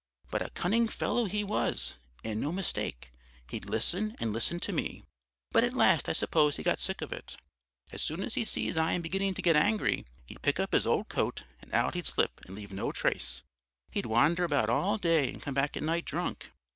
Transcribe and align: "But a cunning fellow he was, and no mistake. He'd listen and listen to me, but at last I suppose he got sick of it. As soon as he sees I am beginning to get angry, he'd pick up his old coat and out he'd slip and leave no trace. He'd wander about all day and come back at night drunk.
"But 0.31 0.41
a 0.41 0.49
cunning 0.49 0.87
fellow 0.87 1.25
he 1.25 1.43
was, 1.43 1.93
and 2.23 2.41
no 2.41 2.51
mistake. 2.51 3.11
He'd 3.51 3.69
listen 3.69 4.15
and 4.19 4.33
listen 4.33 4.59
to 4.61 4.73
me, 4.73 5.03
but 5.51 5.63
at 5.63 5.75
last 5.75 6.09
I 6.09 6.13
suppose 6.13 6.55
he 6.55 6.63
got 6.63 6.79
sick 6.79 7.03
of 7.03 7.13
it. 7.13 7.37
As 7.93 8.01
soon 8.01 8.23
as 8.23 8.33
he 8.33 8.43
sees 8.43 8.77
I 8.77 8.93
am 8.93 9.03
beginning 9.03 9.35
to 9.35 9.43
get 9.43 9.55
angry, 9.55 10.07
he'd 10.25 10.41
pick 10.41 10.59
up 10.59 10.73
his 10.73 10.87
old 10.87 11.07
coat 11.09 11.43
and 11.61 11.71
out 11.71 11.93
he'd 11.93 12.07
slip 12.07 12.41
and 12.47 12.55
leave 12.55 12.71
no 12.71 12.91
trace. 12.91 13.43
He'd 13.91 14.07
wander 14.07 14.43
about 14.43 14.71
all 14.71 14.97
day 14.97 15.29
and 15.29 15.39
come 15.39 15.53
back 15.53 15.77
at 15.77 15.83
night 15.83 16.05
drunk. 16.05 16.49